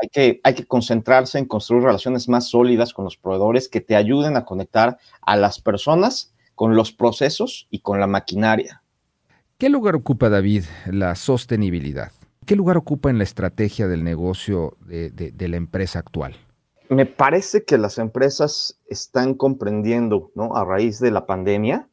hay, 0.00 0.08
que, 0.08 0.40
hay 0.44 0.54
que 0.54 0.66
concentrarse 0.66 1.38
en 1.38 1.46
construir 1.46 1.82
relaciones 1.82 2.28
más 2.28 2.48
sólidas 2.48 2.92
con 2.92 3.04
los 3.04 3.16
proveedores 3.16 3.68
que 3.68 3.80
te 3.80 3.96
ayuden 3.96 4.36
a 4.36 4.44
conectar 4.44 4.98
a 5.22 5.36
las 5.36 5.60
personas 5.60 6.34
con 6.54 6.74
los 6.74 6.92
procesos 6.92 7.68
y 7.70 7.80
con 7.80 8.00
la 8.00 8.06
maquinaria. 8.06 8.82
¿Qué 9.58 9.68
lugar 9.68 9.96
ocupa, 9.96 10.28
David, 10.28 10.64
la 10.86 11.14
sostenibilidad? 11.14 12.12
¿Qué 12.46 12.56
lugar 12.56 12.76
ocupa 12.76 13.10
en 13.10 13.18
la 13.18 13.24
estrategia 13.24 13.88
del 13.88 14.04
negocio 14.04 14.76
de, 14.86 15.32
la 15.38 15.56
empresa 15.56 15.98
actual? 15.98 16.36
Me 16.88 17.04
parece 17.04 17.64
que 17.64 17.76
las 17.76 17.98
empresas 17.98 18.80
están 18.86 19.34
comprendiendo, 19.34 20.30
¿no? 20.34 20.56
A 20.56 20.64
raíz 20.64 20.98
de 20.98 21.10
la 21.10 21.26
pandemia, 21.26 21.88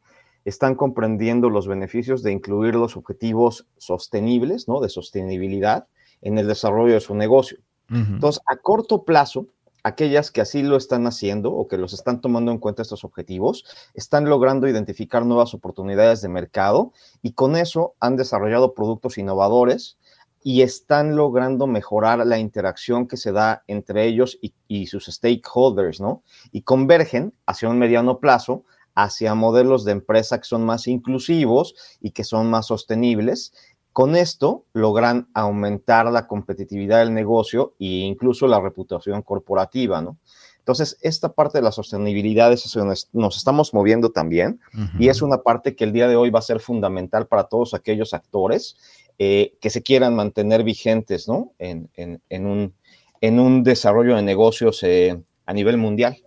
están 0.46 0.76
comprendiendo 0.76 1.50
los 1.50 1.68
beneficios 1.68 2.24
de 2.24 2.32
incluir 2.32 2.76
los 2.76 2.96
objetivos 2.96 3.68
sostenibles, 3.78 4.68
¿no? 4.68 4.80
De 4.80 4.90
sostenibilidad 4.90 5.88
en 6.22 6.38
el 6.38 6.48
desarrollo 6.48 6.94
de 6.94 7.02
su 7.02 7.16
negocio. 7.16 7.58
Entonces, 7.90 8.42
a 8.48 8.58
corto 8.58 9.04
plazo, 9.04 9.48
aquellas 9.84 10.32
que 10.32 10.42
así 10.42 10.64
lo 10.64 10.78
están 10.78 11.06
haciendo 11.06 11.54
o 11.54 11.68
que 11.68 11.78
los 11.78 11.94
están 11.94 12.20
tomando 12.20 12.52
en 12.52 12.58
cuenta 12.58 12.82
estos 12.82 13.04
objetivos, 13.04 13.66
están 13.94 14.26
logrando 14.26 14.68
identificar 14.68 15.26
nuevas 15.26 15.54
oportunidades 15.54 16.22
de 16.22 16.30
mercado 16.30 16.92
y 17.22 17.34
con 17.34 17.56
eso 17.56 17.94
han 18.00 18.16
desarrollado 18.16 18.74
productos 18.74 19.20
innovadores 19.20 19.98
y 20.42 20.62
están 20.62 21.16
logrando 21.16 21.68
mejorar 21.68 22.26
la 22.26 22.40
interacción 22.40 23.08
que 23.08 23.18
se 23.18 23.32
da 23.32 23.64
entre 23.68 24.06
ellos 24.06 24.40
y, 24.68 24.88
sus 24.88 25.06
stakeholders, 25.06 26.00
¿no? 26.00 26.24
Y 26.52 26.62
convergen 26.62 27.34
hacia 27.46 27.70
un 27.70 27.80
mediano 27.80 28.20
plazo 28.20 28.64
hacia 28.96 29.36
modelos 29.36 29.84
de 29.84 29.92
empresa 29.92 30.40
que 30.40 30.46
son 30.46 30.66
más 30.66 30.88
inclusivos 30.88 31.76
y 32.00 32.12
que 32.12 32.24
son 32.24 32.50
más 32.50 32.68
sostenibles. 32.68 33.54
Con 33.96 34.18
esto 34.18 34.66
logran 34.74 35.30
aumentar 35.34 36.12
la 36.12 36.28
competitividad 36.28 37.00
del 37.00 37.14
negocio 37.14 37.76
e 37.80 38.04
incluso 38.04 38.46
la 38.46 38.60
reputación 38.60 39.22
corporativa, 39.22 40.02
¿no? 40.02 40.18
Entonces, 40.60 40.98
esta 41.00 41.32
parte 41.32 41.60
de 41.60 41.62
la 41.62 41.72
sostenibilidad 41.72 42.52
es 42.52 42.66
eso, 42.66 42.84
nos 43.14 43.38
estamos 43.38 43.74
moviendo 43.74 44.10
también 44.10 44.60
y 45.00 45.08
es 45.08 45.22
una 45.22 45.38
parte 45.44 45.78
que 45.78 45.86
el 45.86 45.94
día 45.94 46.10
de 46.10 46.18
hoy 46.18 46.30
va 46.30 46.40
a 46.40 46.42
ser 46.42 46.60
fundamental 46.60 47.28
para 47.28 47.46
todos 47.46 47.74
aquellos 47.74 48.14
actores 48.14 48.76
eh, 49.18 49.56
que 49.62 49.70
se 49.70 49.82
quieran 49.82 50.14
mantener 50.14 50.66
vigentes 50.66 51.30
¿no? 51.30 51.54
en, 51.58 51.90
un, 52.30 52.74
en 53.22 53.40
un 53.40 53.64
desarrollo 53.64 54.18
de 54.18 54.24
negocios 54.24 54.84
eh, 54.84 55.24
a 55.46 55.54
nivel 55.54 55.78
mundial. 55.78 56.18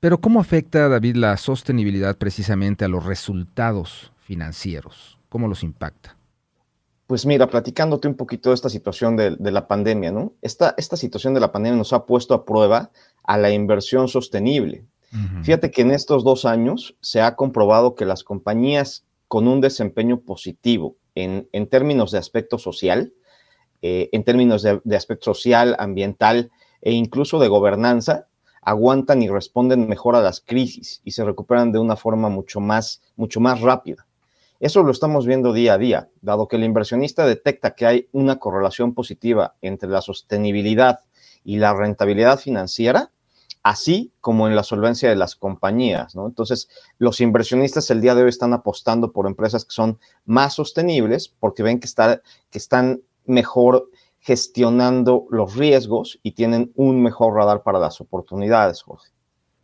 Pero 0.00 0.20
¿cómo 0.20 0.38
afecta, 0.38 0.90
David, 0.90 1.16
la 1.16 1.38
sostenibilidad 1.38 2.18
precisamente 2.18 2.84
a 2.84 2.88
los 2.88 3.06
resultados 3.06 4.12
financieros? 4.18 5.18
¿Cómo 5.30 5.48
los 5.48 5.62
impacta? 5.62 6.19
Pues 7.10 7.26
mira, 7.26 7.50
platicándote 7.50 8.06
un 8.06 8.14
poquito 8.14 8.50
de 8.50 8.54
esta 8.54 8.68
situación 8.68 9.16
de, 9.16 9.50
la 9.50 9.66
pandemia, 9.66 10.12
¿no? 10.12 10.34
Esta, 10.42 10.76
esta 10.78 10.96
situación 10.96 11.34
de 11.34 11.40
la 11.40 11.50
pandemia 11.50 11.76
nos 11.76 11.92
ha 11.92 12.06
puesto 12.06 12.34
a 12.34 12.44
prueba 12.44 12.92
a 13.24 13.36
la 13.36 13.50
inversión 13.50 14.06
sostenible. 14.06 14.84
Fíjate 15.42 15.72
que 15.72 15.82
en 15.82 15.90
estos 15.90 16.22
dos 16.22 16.44
años 16.44 16.94
se 17.00 17.20
ha 17.20 17.34
comprobado 17.34 17.96
que 17.96 18.04
las 18.04 18.22
compañías 18.22 19.06
con 19.26 19.48
un 19.48 19.60
desempeño 19.60 20.20
positivo 20.20 20.98
en, 21.16 21.48
términos 21.68 22.12
de 22.12 22.18
aspecto 22.18 22.58
social, 22.58 23.12
eh, 23.82 24.08
en 24.12 24.22
términos 24.22 24.62
de, 24.62 24.96
aspecto 24.96 25.34
social, 25.34 25.74
ambiental 25.80 26.52
e 26.80 26.92
incluso 26.92 27.40
de 27.40 27.48
gobernanza, 27.48 28.28
aguantan 28.62 29.20
y 29.20 29.28
responden 29.28 29.88
mejor 29.88 30.14
a 30.14 30.22
las 30.22 30.40
crisis 30.40 31.00
y 31.04 31.10
se 31.10 31.24
recuperan 31.24 31.72
de 31.72 31.80
una 31.80 31.96
forma 31.96 32.28
mucho 32.28 32.60
más, 32.60 33.02
mucho 33.16 33.40
más 33.40 33.62
rápida. 33.62 34.06
Eso 34.60 34.82
lo 34.82 34.90
estamos 34.92 35.26
viendo 35.26 35.54
día 35.54 35.72
a 35.72 35.78
día, 35.78 36.10
dado 36.20 36.46
que 36.46 36.56
el 36.56 36.64
inversionista 36.64 37.24
detecta 37.24 37.74
que 37.74 37.86
hay 37.86 38.08
una 38.12 38.38
correlación 38.38 38.92
positiva 38.92 39.54
entre 39.62 39.88
la 39.88 40.02
sostenibilidad 40.02 41.00
y 41.42 41.56
la 41.56 41.72
rentabilidad 41.72 42.38
financiera, 42.38 43.10
así 43.62 44.12
como 44.20 44.48
en 44.48 44.54
la 44.54 44.62
solvencia 44.62 45.08
de 45.08 45.16
las 45.16 45.34
compañías, 45.34 46.14
¿no? 46.14 46.26
Entonces, 46.26 46.68
los 46.98 47.22
inversionistas 47.22 47.90
el 47.90 48.02
día 48.02 48.14
de 48.14 48.22
hoy 48.22 48.28
están 48.28 48.52
apostando 48.52 49.12
por 49.12 49.26
empresas 49.26 49.64
que 49.64 49.72
son 49.72 49.98
más 50.26 50.54
sostenibles 50.54 51.34
porque 51.40 51.62
ven 51.62 51.80
que, 51.80 51.88
están 52.52 53.00
mejor 53.24 53.88
gestionando 54.18 55.24
los 55.30 55.56
riesgos 55.56 56.20
y 56.22 56.32
tienen 56.32 56.70
un 56.74 57.02
mejor 57.02 57.34
radar 57.34 57.62
para 57.62 57.78
las 57.78 57.98
oportunidades, 58.02 58.82
Jorge. 58.82 59.08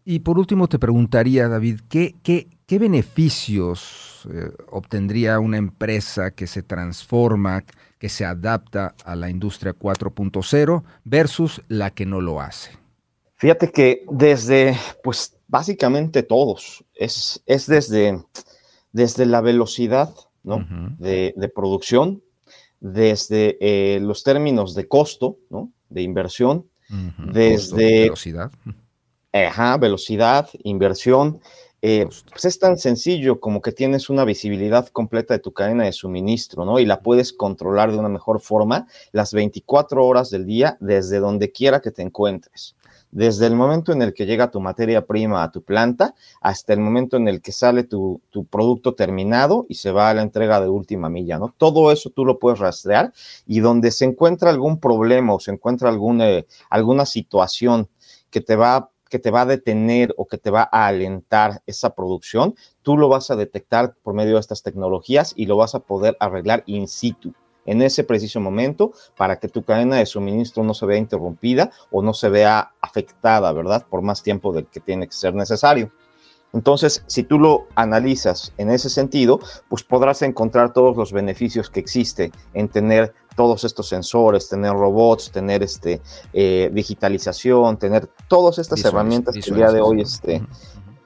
Y 0.06 0.20
por 0.20 0.38
último 0.38 0.68
te 0.68 0.78
preguntaría, 0.78 1.48
David, 1.48 1.80
¿qué, 1.88 2.14
qué, 2.22 2.78
beneficios 2.78 4.15
eh, 4.32 4.50
obtendría 4.70 5.38
una 5.40 5.56
empresa 5.56 6.30
que 6.30 6.46
se 6.46 6.62
transforma, 6.62 7.64
que 7.98 8.08
se 8.08 8.24
adapta 8.24 8.94
a 9.04 9.16
la 9.16 9.30
industria 9.30 9.74
4.0 9.74 10.82
versus 11.04 11.62
la 11.68 11.90
que 11.90 12.06
no 12.06 12.20
lo 12.20 12.40
hace? 12.40 12.72
Fíjate 13.36 13.70
que 13.70 14.04
desde, 14.10 14.76
pues 15.02 15.36
básicamente 15.46 16.22
todos, 16.22 16.84
es, 16.94 17.42
es 17.46 17.66
desde, 17.66 18.22
desde 18.92 19.26
la 19.26 19.40
velocidad 19.40 20.14
¿no? 20.42 20.66
de, 20.98 21.52
producción, 21.54 22.22
desde 22.80 23.58
eh, 23.60 24.00
los 24.00 24.22
términos 24.22 24.74
de 24.74 24.88
costo, 24.88 25.38
¿no? 25.50 25.70
de 25.88 26.02
inversión, 26.02 26.66
desde... 27.32 28.02
velocidad. 28.02 28.50
Ajá, 29.32 29.76
velocidad, 29.76 30.48
inversión. 30.62 31.40
Eh, 31.82 32.06
pues 32.30 32.44
es 32.44 32.58
tan 32.58 32.78
sencillo 32.78 33.38
como 33.38 33.60
que 33.60 33.70
tienes 33.70 34.08
una 34.10 34.24
visibilidad 34.24 34.88
completa 34.88 35.34
de 35.34 35.40
tu 35.40 35.52
cadena 35.52 35.84
de 35.84 35.92
suministro, 35.92 36.64
¿no? 36.64 36.78
Y 36.78 36.86
la 36.86 37.00
puedes 37.00 37.32
controlar 37.32 37.92
de 37.92 37.98
una 37.98 38.08
mejor 38.08 38.40
forma 38.40 38.86
las 39.12 39.32
24 39.32 40.04
horas 40.04 40.30
del 40.30 40.46
día 40.46 40.76
desde 40.80 41.18
donde 41.18 41.52
quiera 41.52 41.80
que 41.80 41.90
te 41.90 42.02
encuentres 42.02 42.74
desde 43.10 43.46
el 43.46 43.54
momento 43.54 43.92
en 43.92 44.02
el 44.02 44.12
que 44.12 44.26
llega 44.26 44.50
tu 44.50 44.60
materia 44.60 45.06
prima 45.06 45.42
a 45.42 45.50
tu 45.50 45.62
planta 45.62 46.14
hasta 46.42 46.72
el 46.72 46.80
momento 46.80 47.16
en 47.16 47.28
el 47.28 47.40
que 47.40 47.50
sale 47.50 47.84
tu, 47.84 48.20
producto 48.50 48.94
terminado 48.94 49.64
y 49.70 49.76
se 49.76 49.90
va 49.90 50.10
a 50.10 50.14
la 50.14 50.20
entrega 50.20 50.60
de 50.60 50.68
última 50.68 51.08
milla, 51.08 51.38
¿no? 51.38 51.54
Todo 51.56 51.90
eso 51.92 52.10
tú 52.10 52.26
lo 52.26 52.38
puedes 52.38 52.58
rastrear 52.58 53.12
y 53.46 53.60
donde 53.60 53.90
se 53.90 54.04
encuentra 54.04 54.50
algún 54.50 54.78
problema 54.80 55.32
o 55.32 55.40
se 55.40 55.50
encuentra 55.50 55.88
alguna, 55.88 56.26
alguna 56.68 57.06
situación 57.06 57.88
que 58.28 58.42
te 58.42 58.54
va 58.54 58.90
que 59.08 59.18
te 59.18 59.30
va 59.30 59.42
a 59.42 59.46
detener 59.46 60.14
o 60.16 60.26
que 60.26 60.38
te 60.38 60.50
va 60.50 60.68
a 60.70 60.86
alentar 60.86 61.62
esa 61.66 61.94
producción, 61.94 62.54
tú 62.82 62.96
lo 62.96 63.08
vas 63.08 63.30
a 63.30 63.36
detectar 63.36 63.94
por 64.02 64.14
medio 64.14 64.34
de 64.34 64.40
estas 64.40 64.62
tecnologías 64.62 65.32
y 65.36 65.46
lo 65.46 65.56
vas 65.56 65.74
a 65.74 65.80
poder 65.80 66.16
arreglar 66.20 66.62
in 66.66 66.88
situ 66.88 67.34
en 67.66 67.82
ese 67.82 68.04
preciso 68.04 68.40
momento 68.40 68.92
para 69.16 69.38
que 69.38 69.48
tu 69.48 69.64
cadena 69.64 69.96
de 69.96 70.06
suministro 70.06 70.62
no 70.62 70.72
se 70.72 70.86
vea 70.86 70.98
interrumpida 70.98 71.70
o 71.90 72.00
no 72.00 72.14
se 72.14 72.28
vea 72.28 72.72
afectada, 72.80 73.52
¿verdad? 73.52 73.84
Por 73.90 74.02
más 74.02 74.22
tiempo 74.22 74.52
del 74.52 74.66
que 74.66 74.80
tiene 74.80 75.06
que 75.06 75.14
ser 75.14 75.34
necesario. 75.34 75.90
Entonces, 76.52 77.04
si 77.06 77.22
tú 77.24 77.38
lo 77.38 77.66
analizas 77.74 78.52
en 78.56 78.70
ese 78.70 78.88
sentido, 78.88 79.40
pues 79.68 79.82
podrás 79.82 80.22
encontrar 80.22 80.72
todos 80.72 80.96
los 80.96 81.12
beneficios 81.12 81.68
que 81.68 81.80
existe 81.80 82.32
en 82.54 82.68
tener 82.68 83.12
todos 83.36 83.62
estos 83.64 83.88
sensores, 83.88 84.48
tener 84.48 84.72
robots, 84.72 85.30
tener 85.30 85.62
este, 85.62 86.00
eh, 86.32 86.70
digitalización, 86.72 87.76
tener 87.76 88.08
todas 88.28 88.58
estas 88.58 88.84
herramientas 88.84 89.34
que 89.34 89.50
el 89.50 89.56
día 89.56 89.70
de 89.70 89.80
hoy, 89.80 90.00
este, 90.00 90.42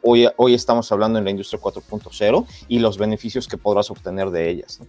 hoy, 0.02 0.28
hoy 0.36 0.54
estamos 0.54 0.90
hablando 0.92 1.18
en 1.18 1.26
la 1.26 1.30
industria 1.30 1.60
4.0 1.60 2.46
y 2.68 2.78
los 2.78 2.96
beneficios 2.96 3.46
que 3.46 3.58
podrás 3.58 3.90
obtener 3.90 4.30
de 4.30 4.48
ellas. 4.48 4.80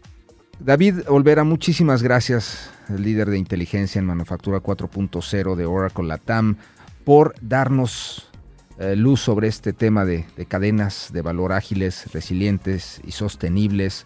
David 0.59 1.09
Olvera, 1.09 1.43
muchísimas 1.43 2.03
gracias, 2.03 2.69
el 2.87 3.01
líder 3.01 3.31
de 3.31 3.39
inteligencia 3.39 3.97
en 3.97 4.05
manufactura 4.05 4.59
4.0 4.59 5.55
de 5.55 5.65
Oracle 5.65 6.07
Latam, 6.07 6.57
por 7.03 7.33
darnos 7.41 8.29
eh, 8.77 8.95
luz 8.95 9.21
sobre 9.21 9.47
este 9.47 9.73
tema 9.73 10.05
de, 10.05 10.25
cadenas 10.47 11.09
de 11.11 11.21
valor 11.21 11.51
ágiles, 11.51 12.11
resilientes 12.13 13.01
y 13.03 13.11
sostenibles 13.11 14.05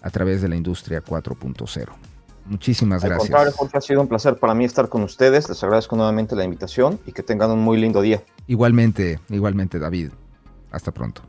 a 0.00 0.10
través 0.10 0.42
de 0.42 0.48
la 0.48 0.56
industria 0.56 1.02
4.0. 1.04 2.11
Muchísimas 2.46 3.02
gracias. 3.02 3.30
Al 3.30 3.52
contrario, 3.54 3.78
ha 3.78 3.80
sido 3.80 4.00
un 4.00 4.08
placer 4.08 4.36
para 4.36 4.54
mí 4.54 4.64
estar 4.64 4.88
con 4.88 5.02
ustedes. 5.02 5.48
Les 5.48 5.62
agradezco 5.62 5.96
nuevamente 5.96 6.34
la 6.34 6.44
invitación 6.44 6.98
y 7.06 7.12
que 7.12 7.22
tengan 7.22 7.50
un 7.50 7.60
muy 7.60 7.78
lindo 7.78 8.00
día. 8.00 8.22
Igualmente, 8.46 9.20
igualmente, 9.28 9.78
David. 9.78 10.10
Hasta 10.70 10.90
pronto. 10.92 11.22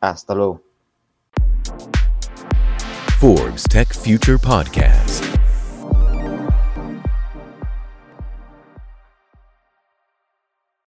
Hasta 0.00 0.34
luego. 0.34 0.62
Forbes 3.18 3.64
Tech 3.64 3.92
Future 3.94 4.38
Podcast. 4.38 5.25